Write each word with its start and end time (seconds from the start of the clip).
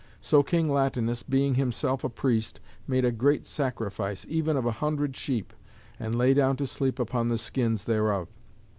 So 0.19 0.41
King 0.41 0.67
Latinus, 0.67 1.21
being 1.21 1.53
himself 1.53 2.03
a 2.03 2.09
priest, 2.09 2.59
made 2.87 3.05
a 3.05 3.11
great 3.11 3.45
sacrifice, 3.45 4.25
even 4.27 4.57
of 4.57 4.65
a 4.65 4.71
hundred 4.81 5.15
sheep, 5.15 5.53
and 5.99 6.17
lay 6.17 6.33
down 6.33 6.55
to 6.57 6.65
sleep 6.65 6.97
upon 6.97 7.29
the 7.29 7.37
skins 7.37 7.83
thereof. 7.83 8.27